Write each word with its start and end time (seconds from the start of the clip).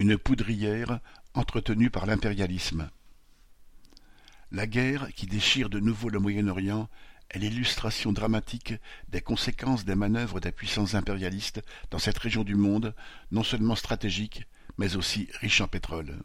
une 0.00 0.16
poudrière 0.16 0.98
entretenue 1.34 1.90
par 1.90 2.06
l'impérialisme. 2.06 2.90
La 4.50 4.66
guerre 4.66 5.12
qui 5.14 5.26
déchire 5.26 5.68
de 5.68 5.78
nouveau 5.78 6.08
le 6.08 6.18
Moyen-Orient 6.18 6.88
est 7.28 7.38
l'illustration 7.38 8.10
dramatique 8.10 8.72
des 9.10 9.20
conséquences 9.20 9.84
des 9.84 9.94
manœuvres 9.94 10.40
des 10.40 10.52
puissances 10.52 10.94
impérialistes 10.94 11.62
dans 11.90 11.98
cette 11.98 12.16
région 12.16 12.44
du 12.44 12.54
monde, 12.54 12.94
non 13.30 13.42
seulement 13.42 13.76
stratégique, 13.76 14.46
mais 14.78 14.96
aussi 14.96 15.28
riche 15.38 15.60
en 15.60 15.68
pétrole. 15.68 16.16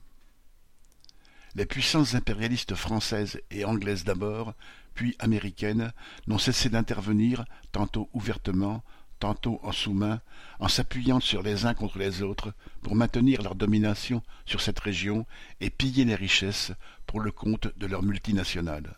Les 1.54 1.66
puissances 1.66 2.16
impérialistes 2.16 2.76
françaises 2.76 3.42
et 3.52 3.66
anglaises 3.66 4.06
d'abord, 4.06 4.54
puis 4.94 5.18
américaines, 5.20 5.92
n'ont 6.28 6.38
cessé 6.38 6.70
d'intervenir, 6.70 7.44
tantôt 7.74 8.10
ouvertement, 8.14 8.86
en 9.26 9.72
sous-main, 9.72 10.22
en 10.60 10.68
s'appuyant 10.68 11.20
sur 11.20 11.44
les 11.44 11.66
uns 11.66 11.74
contre 11.74 11.98
les 11.98 12.22
autres 12.22 12.54
pour 12.82 12.96
maintenir 12.96 13.42
leur 13.42 13.56
domination 13.56 14.22
sur 14.46 14.62
cette 14.62 14.80
région 14.80 15.26
et 15.60 15.70
piller 15.70 16.06
les 16.06 16.16
richesses 16.16 16.72
pour 17.06 17.20
le 17.20 17.32
compte 17.32 17.76
de 17.78 17.88
leurs 17.88 18.04
multinationales. 18.04 18.98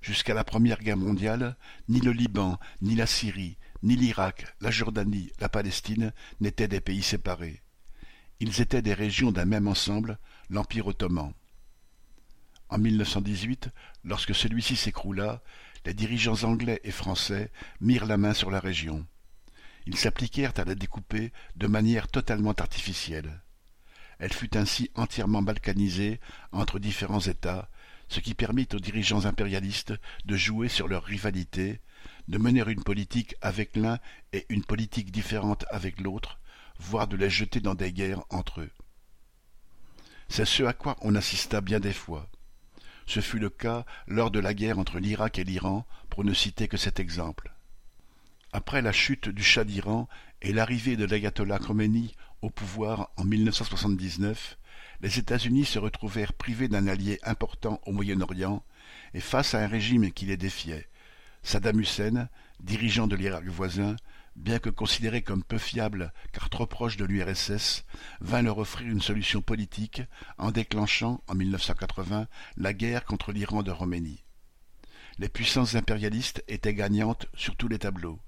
Jusqu'à 0.00 0.34
la 0.34 0.44
Première 0.44 0.80
Guerre 0.80 0.96
mondiale, 0.96 1.56
ni 1.88 2.00
le 2.00 2.12
Liban, 2.12 2.58
ni 2.80 2.94
la 2.94 3.06
Syrie, 3.06 3.58
ni 3.82 3.96
l'Irak, 3.96 4.54
la 4.60 4.70
Jordanie, 4.70 5.32
la 5.40 5.48
Palestine 5.48 6.12
n'étaient 6.40 6.68
des 6.68 6.80
pays 6.80 7.02
séparés. 7.02 7.62
Ils 8.40 8.60
étaient 8.60 8.82
des 8.82 8.94
régions 8.94 9.32
d'un 9.32 9.44
même 9.44 9.68
ensemble, 9.68 10.18
l'Empire 10.50 10.86
ottoman. 10.86 11.32
En 12.70 12.78
1918, 12.78 13.70
lorsque 14.04 14.34
celui-ci 14.34 14.76
s'écroula, 14.76 15.42
les 15.86 15.94
dirigeants 15.94 16.44
anglais 16.44 16.80
et 16.84 16.90
français 16.90 17.50
mirent 17.80 18.06
la 18.06 18.18
main 18.18 18.34
sur 18.34 18.50
la 18.50 18.60
région. 18.60 19.06
Ils 19.86 19.96
s'appliquèrent 19.96 20.52
à 20.58 20.64
la 20.64 20.74
découper 20.74 21.32
de 21.56 21.66
manière 21.66 22.08
totalement 22.08 22.52
artificielle. 22.52 23.40
Elle 24.18 24.32
fut 24.32 24.56
ainsi 24.56 24.90
entièrement 24.96 25.40
balkanisée 25.40 26.20
entre 26.52 26.78
différents 26.78 27.20
États, 27.20 27.70
ce 28.08 28.20
qui 28.20 28.34
permit 28.34 28.68
aux 28.74 28.80
dirigeants 28.80 29.24
impérialistes 29.24 29.94
de 30.26 30.36
jouer 30.36 30.68
sur 30.68 30.88
leur 30.88 31.04
rivalité, 31.04 31.80
de 32.26 32.38
mener 32.38 32.62
une 32.66 32.82
politique 32.82 33.34
avec 33.40 33.76
l'un 33.76 33.98
et 34.32 34.44
une 34.50 34.64
politique 34.64 35.10
différente 35.10 35.64
avec 35.70 36.00
l'autre, 36.00 36.38
voire 36.78 37.06
de 37.06 37.16
les 37.16 37.30
jeter 37.30 37.60
dans 37.60 37.74
des 37.74 37.92
guerres 37.92 38.24
entre 38.28 38.60
eux. 38.60 38.70
C'est 40.28 40.44
ce 40.44 40.64
à 40.64 40.74
quoi 40.74 40.96
on 41.00 41.14
assista 41.14 41.60
bien 41.60 41.80
des 41.80 41.94
fois. 41.94 42.28
Ce 43.08 43.20
fut 43.20 43.38
le 43.38 43.48
cas 43.48 43.86
lors 44.06 44.30
de 44.30 44.38
la 44.38 44.52
guerre 44.52 44.78
entre 44.78 44.98
l'Irak 44.98 45.38
et 45.38 45.44
l'Iran, 45.44 45.86
pour 46.10 46.24
ne 46.24 46.34
citer 46.34 46.68
que 46.68 46.76
cet 46.76 47.00
exemple. 47.00 47.54
Après 48.52 48.82
la 48.82 48.92
chute 48.92 49.30
du 49.30 49.42
Shah 49.42 49.64
d'Iran 49.64 50.10
et 50.42 50.52
l'arrivée 50.52 50.94
de 50.94 51.06
l'ayatollah 51.06 51.58
Khomeini 51.58 52.14
au 52.42 52.50
pouvoir 52.50 53.08
en 53.16 53.24
1979, 53.24 54.58
les 55.00 55.18
États-Unis 55.18 55.64
se 55.64 55.78
retrouvèrent 55.78 56.34
privés 56.34 56.68
d'un 56.68 56.86
allié 56.86 57.18
important 57.22 57.80
au 57.86 57.92
Moyen-Orient 57.92 58.62
et 59.14 59.20
face 59.20 59.54
à 59.54 59.64
un 59.64 59.68
régime 59.68 60.12
qui 60.12 60.26
les 60.26 60.36
défiait. 60.36 60.86
Saddam 61.42 61.80
Hussein, 61.80 62.28
dirigeant 62.60 63.06
de 63.06 63.16
l'Irak 63.16 63.46
voisin, 63.46 63.96
bien 64.38 64.58
que 64.58 64.70
considéré 64.70 65.22
comme 65.22 65.42
peu 65.42 65.58
fiable 65.58 66.12
car 66.32 66.48
trop 66.48 66.66
proche 66.66 66.96
de 66.96 67.04
l'URSS, 67.04 67.84
vint 68.20 68.42
leur 68.42 68.58
offrir 68.58 68.88
une 68.88 69.02
solution 69.02 69.42
politique 69.42 70.02
en 70.38 70.50
déclenchant, 70.50 71.22
en 71.26 71.34
1980, 71.34 72.28
la 72.56 72.72
guerre 72.72 73.04
contre 73.04 73.32
l'Iran 73.32 73.62
de 73.62 73.70
Roménie. 73.70 74.24
Les 75.18 75.28
puissances 75.28 75.74
impérialistes 75.74 76.44
étaient 76.46 76.74
gagnantes 76.74 77.26
sur 77.34 77.56
tous 77.56 77.68
les 77.68 77.80
tableaux. 77.80 78.20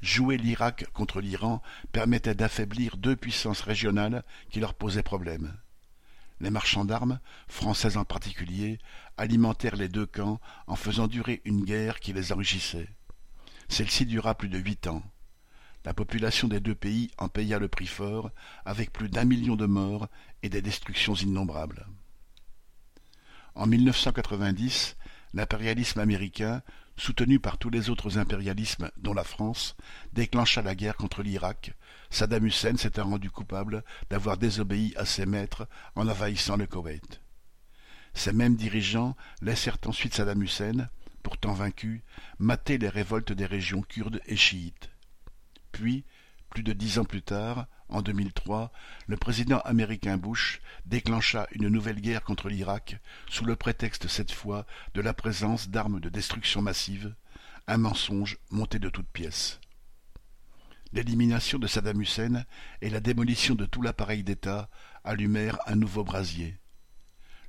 Jouer 0.00 0.38
l'Irak 0.38 0.86
contre 0.94 1.20
l'Iran 1.20 1.62
permettait 1.92 2.34
d'affaiblir 2.34 2.96
deux 2.96 3.14
puissances 3.14 3.60
régionales 3.60 4.24
qui 4.48 4.60
leur 4.60 4.72
posaient 4.72 5.02
problème. 5.02 5.54
Les 6.40 6.50
marchands 6.50 6.86
d'armes, 6.86 7.20
français 7.48 7.98
en 7.98 8.04
particulier, 8.04 8.78
alimentèrent 9.18 9.76
les 9.76 9.88
deux 9.88 10.06
camps 10.06 10.40
en 10.66 10.76
faisant 10.76 11.06
durer 11.06 11.42
une 11.44 11.64
guerre 11.64 12.00
qui 12.00 12.14
les 12.14 12.32
enrichissait. 12.32 12.88
Celle-ci 13.68 14.06
dura 14.06 14.34
plus 14.34 14.48
de 14.48 14.58
huit 14.58 14.86
ans. 14.86 15.02
La 15.84 15.92
population 15.92 16.48
des 16.48 16.60
deux 16.60 16.74
pays 16.74 17.10
en 17.18 17.28
paya 17.28 17.58
le 17.58 17.68
prix 17.68 17.86
fort, 17.86 18.30
avec 18.64 18.92
plus 18.92 19.10
d'un 19.10 19.24
million 19.24 19.54
de 19.54 19.66
morts 19.66 20.08
et 20.42 20.48
des 20.48 20.62
destructions 20.62 21.14
innombrables. 21.14 21.86
En 23.54 23.66
1990, 23.66 24.96
l'impérialisme 25.34 26.00
américain, 26.00 26.62
soutenu 26.96 27.38
par 27.38 27.58
tous 27.58 27.70
les 27.70 27.90
autres 27.90 28.18
impérialismes, 28.18 28.90
dont 28.96 29.12
la 29.12 29.24
France, 29.24 29.76
déclencha 30.12 30.62
la 30.62 30.74
guerre 30.74 30.96
contre 30.96 31.22
l'Irak. 31.22 31.74
Saddam 32.10 32.46
Hussein 32.46 32.76
s'était 32.76 33.00
rendu 33.00 33.30
coupable 33.30 33.84
d'avoir 34.10 34.38
désobéi 34.38 34.94
à 34.96 35.04
ses 35.04 35.26
maîtres 35.26 35.68
en 35.96 36.08
envahissant 36.08 36.56
le 36.56 36.66
Koweït. 36.66 37.20
Ces 38.14 38.32
mêmes 38.32 38.56
dirigeants 38.56 39.16
laissèrent 39.42 39.78
ensuite 39.86 40.14
Saddam 40.14 40.42
Hussein, 40.42 40.88
pourtant 41.22 41.52
vaincu, 41.52 42.02
mater 42.38 42.78
les 42.78 42.88
révoltes 42.88 43.32
des 43.32 43.46
régions 43.46 43.82
kurdes 43.82 44.20
et 44.26 44.36
chiites. 44.36 44.93
Puis, 45.74 46.04
plus 46.50 46.62
de 46.62 46.72
dix 46.72 47.00
ans 47.00 47.04
plus 47.04 47.22
tard, 47.22 47.66
en 47.88 48.00
2003, 48.00 48.72
le 49.08 49.16
président 49.16 49.58
américain 49.60 50.16
Bush 50.16 50.60
déclencha 50.86 51.48
une 51.50 51.68
nouvelle 51.68 52.00
guerre 52.00 52.22
contre 52.22 52.48
l'Irak 52.48 53.00
sous 53.28 53.44
le 53.44 53.56
prétexte 53.56 54.06
cette 54.06 54.30
fois 54.30 54.66
de 54.94 55.00
la 55.00 55.12
présence 55.12 55.68
d'armes 55.68 55.98
de 55.98 56.08
destruction 56.08 56.62
massive, 56.62 57.16
un 57.66 57.78
mensonge 57.78 58.38
monté 58.50 58.78
de 58.78 58.88
toutes 58.88 59.08
pièces. 59.08 59.60
L'élimination 60.92 61.58
de 61.58 61.66
Saddam 61.66 62.00
Hussein 62.00 62.44
et 62.80 62.88
la 62.88 63.00
démolition 63.00 63.56
de 63.56 63.66
tout 63.66 63.82
l'appareil 63.82 64.22
d'État 64.22 64.70
allumèrent 65.02 65.58
un 65.66 65.74
nouveau 65.74 66.04
brasier. 66.04 66.56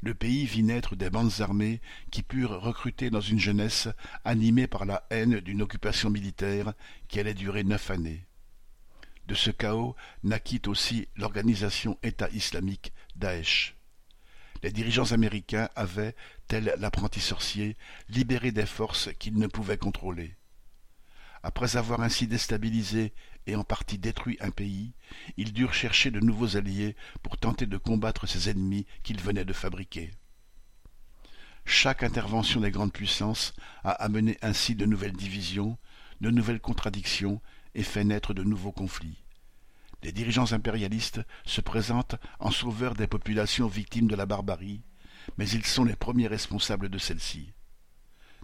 Le 0.01 0.13
pays 0.13 0.45
vit 0.45 0.63
naître 0.63 0.95
des 0.95 1.09
bandes 1.09 1.31
armées 1.39 1.81
qui 2.11 2.21
purent 2.21 2.61
recruter 2.61 3.09
dans 3.09 3.21
une 3.21 3.39
jeunesse 3.39 3.87
animée 4.23 4.67
par 4.67 4.85
la 4.85 5.05
haine 5.09 5.39
d'une 5.39 5.61
occupation 5.61 6.09
militaire 6.09 6.73
qui 7.07 7.19
allait 7.19 7.33
durer 7.33 7.63
neuf 7.63 7.89
années. 7.91 8.25
De 9.27 9.33
ce 9.33 9.49
chaos 9.49 9.95
naquit 10.23 10.61
aussi 10.67 11.07
l'organisation 11.15 11.97
État 12.03 12.29
islamique 12.29 12.93
Daesh. 13.15 13.75
Les 14.61 14.71
dirigeants 14.71 15.11
américains 15.11 15.69
avaient, 15.75 16.15
tel 16.47 16.75
l'apprenti 16.77 17.19
sorcier, 17.19 17.75
libéré 18.09 18.51
des 18.51 18.65
forces 18.65 19.09
qu'ils 19.19 19.37
ne 19.37 19.47
pouvaient 19.47 19.77
contrôler. 19.77 20.35
Après 21.47 21.77
avoir 21.77 22.01
ainsi 22.01 22.25
déstabilisé 22.25 23.13
et 23.45 23.55
en 23.55 23.63
partie 23.63 23.99
détruit 23.99 24.35
un 24.39 24.49
pays, 24.49 24.95
ils 25.37 25.53
durent 25.53 25.75
chercher 25.75 26.09
de 26.09 26.19
nouveaux 26.19 26.57
alliés 26.57 26.95
pour 27.21 27.37
tenter 27.37 27.67
de 27.67 27.77
combattre 27.77 28.25
ces 28.25 28.49
ennemis 28.49 28.87
qu'ils 29.03 29.21
venaient 29.21 29.45
de 29.45 29.53
fabriquer. 29.53 30.09
Chaque 31.63 32.01
intervention 32.01 32.61
des 32.61 32.71
grandes 32.71 32.91
puissances 32.91 33.53
a 33.83 33.91
amené 33.91 34.39
ainsi 34.41 34.73
de 34.73 34.87
nouvelles 34.87 35.15
divisions, 35.15 35.77
de 36.19 36.31
nouvelles 36.31 36.59
contradictions 36.59 37.39
et 37.75 37.83
fait 37.83 38.03
naître 38.03 38.33
de 38.33 38.41
nouveaux 38.41 38.71
conflits. 38.71 39.21
Les 40.01 40.11
dirigeants 40.11 40.51
impérialistes 40.51 41.21
se 41.45 41.61
présentent 41.61 42.15
en 42.39 42.49
sauveurs 42.49 42.95
des 42.95 43.05
populations 43.05 43.67
victimes 43.67 44.07
de 44.07 44.15
la 44.15 44.25
barbarie, 44.25 44.81
mais 45.37 45.47
ils 45.47 45.65
sont 45.65 45.83
les 45.83 45.95
premiers 45.95 46.27
responsables 46.27 46.89
de 46.89 46.97
celle-ci. 46.97 47.53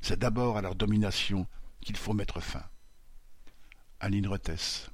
C'est 0.04 0.20
d'abord 0.20 0.56
à 0.56 0.62
leur 0.62 0.76
domination 0.76 1.48
qu'il 1.82 1.98
faut 1.98 2.14
mettre 2.14 2.42
fin. 2.42 2.62
Aline 4.02 4.28
Rethès 4.28 4.90